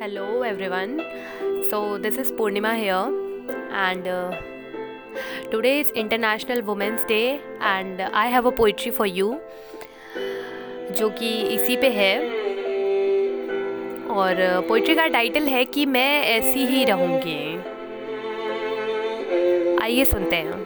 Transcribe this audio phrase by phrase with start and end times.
[0.00, 0.96] Hello everyone
[1.70, 4.04] so this is Purnima here and
[5.52, 7.20] today is international women's day
[7.62, 9.40] and I have a poetry for you
[10.98, 12.18] जो कि इसी पे है।
[14.08, 17.56] और uh, poetry का title है कि मैं ऐसी ही रहूँगी।
[19.82, 20.60] आइए सुनते हैं।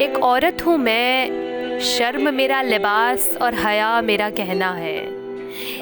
[0.00, 5.09] एक औरत हूँ मैं, शर्म मेरा लिबास और हया मेरा कहना है।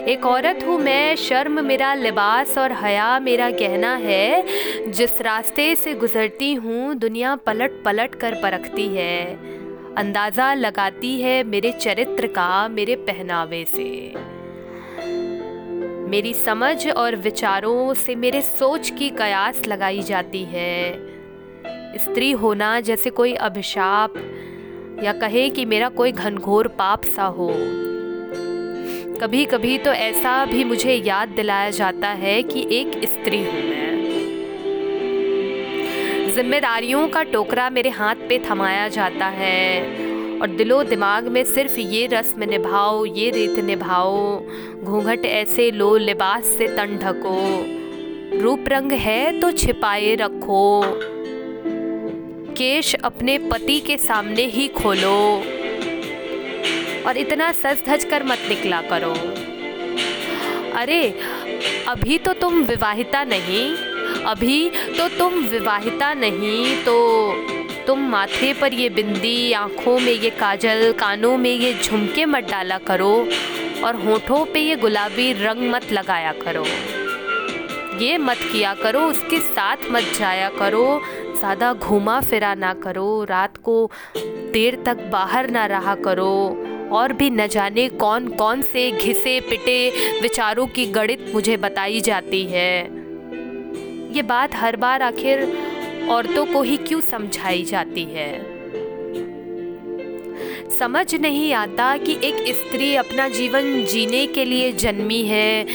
[0.08, 4.44] एक औरत हूँ मैं, शर्म मेरा, लिबास और हया मेरा कहना है।
[4.90, 9.34] जिस रास्ते से गुज़रती हूँ, दुनिया पलट पलट कर परखती है।
[9.94, 14.14] अंदाज़ा लगाती है मेरे चरित्र का, मेरे पहनावे से।
[16.08, 20.92] मेरी समझ और विचारों से मेरे सोच की कयास लगाई जाती है।
[21.98, 24.14] स्त्री होना जैसे कोई अभिशाप,
[25.02, 27.54] या कहे कि मेरा कोई घनघोर पाप सा हो।
[29.20, 33.88] कभी कभी तो ऐसा भी मुझे याद दिलाया जाता है कि एक स्त्री हूँ मैं।
[36.34, 39.82] जिम्मेदारियों का टोकरा मेरे हाथ पे थमाया जाता है
[40.40, 44.42] और दिलो दिमाग में सिर्फ़ ये रस्म निभाओ, ये रीत निभाओ,
[44.82, 47.36] घूंघट ऐसे लो लिबास से तन ढको।
[48.42, 50.82] रूप रंग है तो छिपाए रखो।
[52.54, 55.42] केश अपने पति के सामने ही खोलो।
[57.06, 59.12] और इतना सज धज कर मत निकला करो।
[60.78, 61.02] अरे,
[61.88, 63.68] अभी तो तुम विवाहिता नहीं,
[64.24, 64.68] अभी
[64.98, 66.96] तो तुम विवाहिता नहीं तो
[67.86, 72.78] तुम माथे पर ये बिंदी, आँखों में ये काजल, कानों में ये झुमके मत डाला
[72.88, 73.14] करो
[73.84, 76.64] और होठों पे ये गुलाबी रंग मत लगाया करो।
[78.00, 81.00] ये मत किया करो, उसके साथ मत जाया करो,
[81.38, 83.90] ज़्यादा घूमा फिरा ना करो, रात को
[84.52, 86.34] देर तक बाहर ना रहा करो।
[86.92, 89.90] और भी न जाने कौन कौन से घिसे पिटे
[90.20, 92.82] विचारों की गणित मुझे बताई जाती है।
[94.14, 95.42] ये बात हर बार आखिर
[96.10, 98.30] औरतों को ही क्यों समझाई जाती है?
[100.78, 105.66] समझ नहीं आता कि एक स्त्री अपना जीवन जीने के लिए जन्मी है,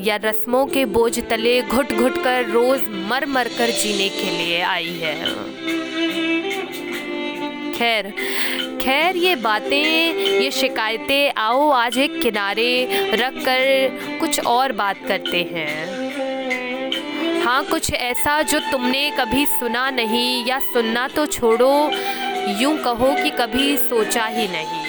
[0.00, 2.80] या रस्मों के बोझ तले घुट घुट कर रोज
[3.10, 5.14] मर मर कर जीने के लिए आई है।
[7.72, 8.12] खैर
[8.88, 15.42] खैर, ये बातें, ये शिकायतें आओ आज एक किनारे रख कर कुछ और बात करते
[15.50, 21.90] हैं। हाँ कुछ ऐसा जो तुमने कभी सुना नहीं या सुनना तो छोड़ो,
[22.60, 24.80] यूँ कहो कि कभी सोचा ही नहीं।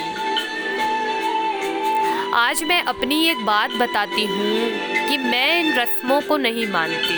[2.36, 7.18] आज मैं अपनी एक बात बताती हूँ कि मैं इन रस्मों को नहीं मानती।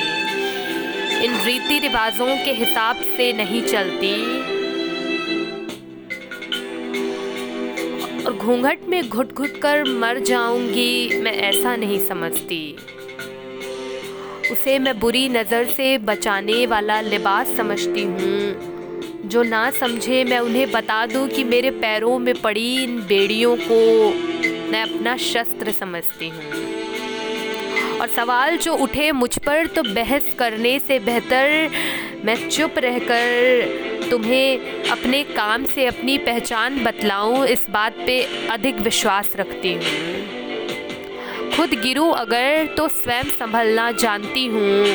[1.26, 4.60] इन रीति रिवाजों के हिसाब से नहीं चलती।
[8.42, 12.76] घूंघट में घुट घुट कर मर जाऊँगी, मैं ऐसा नहीं समझती।
[14.52, 20.72] उसे मैं बुरी नज़र से बचाने वाला लिबास समझती हूँ। जो ना समझे, मैं उन्हें
[20.72, 23.80] बता दूँ कि मेरे पैरों में पड़ी इन बेड़ियों को
[24.72, 31.00] मैं अपना शस्त्र समझती हूँ। और सवाल जो उठे मुझ पर तो बहस करने से
[31.00, 31.70] बेहतर
[32.26, 39.32] मैं चुप रहकर तुम्हें अपने काम से अपनी पहचान बतलाऊं, इस बात पे अधिक विश्वास
[39.36, 39.82] रखती हूँ।
[41.56, 44.86] खुद गिरूँ अगर तो स्वयं संभलना जानती हूँ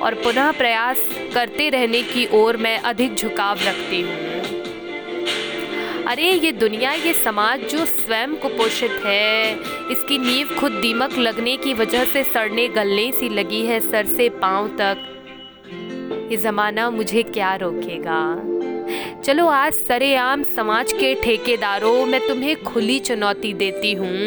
[0.00, 4.24] और पुनः प्रयास करते रहने की ओर मैं अधिक झुकाव रखती हूँ।
[6.06, 9.52] अरे, ये दुनिया, ये समाज जो स्वयं कुपोषित है,
[9.92, 14.28] इसकी नींव खुद दीमक लगने की वजह से सड़ने, गलने सी लगी है सर से
[14.28, 15.12] पाँव तक।
[16.26, 18.20] ये ज़माना मुझे क्या रोकेगा?
[19.22, 24.18] चलो आज सरेआम समाज के ठेकेदारों, मैं तुम्हें खुली चुनौती देती हूँ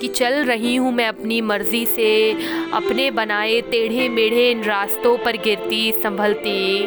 [0.00, 2.32] कि चल रही हूँ मैं अपनी मर्ज़ी से,
[2.72, 6.82] अपने बनाए टेढ़े मेढ़े इन रास्तों पर गिरती, संभलती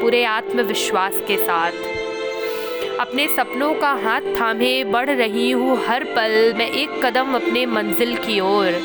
[0.00, 1.72] पूरे आत्मविश्वास के साथ।
[3.00, 8.16] अपने सपनों का हाथ थामे, बढ़ रही हूँ हर पल, मैं एक कदम अपने मंजिल
[8.16, 8.80] की ओर।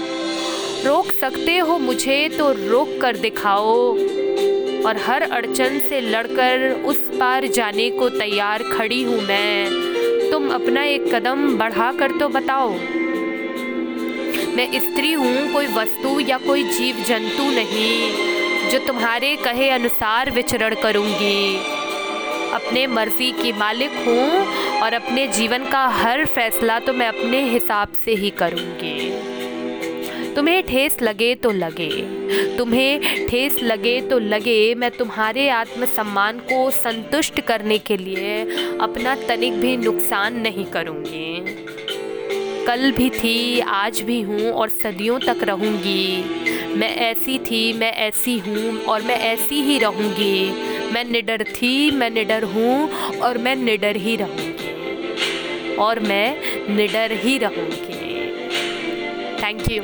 [0.85, 3.95] रोक सकते हो मुझे तो रोक कर दिखाओ।
[4.85, 10.83] और हर अड़चन से लड़कर उस पार जाने को तैयार खड़ी हूँ मैं। तुम अपना
[10.83, 12.69] एक कदम बढ़ा कर तो बताओ।
[14.55, 20.75] मैं स्त्री हूँ, कोई वस्तु या कोई जीव जंतु नहीं, जो तुम्हारे कहे अनुसार विचरण
[20.75, 21.55] करूँगी।
[22.53, 27.93] अपने मर्ज़ी की मालिक हूँ और अपने जीवन का हर फैसला तो मैं अपने हिसाब
[28.05, 29.32] से ही करूँगी।
[30.35, 31.89] तुम्हें ठेस लगे तो लगे।
[32.57, 38.41] तुम्हें ठेस लगे तो लगे मैं तुम्हारे आत्मसम्मान को संतुष्ट करने के लिए
[38.81, 41.55] अपना तनिक भी नुकसान नहीं करूँगी।
[42.67, 48.37] कल भी थी, आज भी हूँ और सदियों तक रहूँगी। मैं ऐसी थी, मैं ऐसी
[48.39, 50.51] हूँ और मैं ऐसी ही रहूँगी।
[50.93, 52.89] मैं निडर थी, मैं निडर हूँ
[53.19, 58.01] और मैं निडर ही रहूँगी। और मैं निडर ही रहूँगी।
[59.43, 59.83] Thank you